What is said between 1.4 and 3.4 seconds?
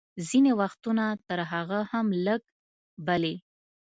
هغه هم لږ، بلې.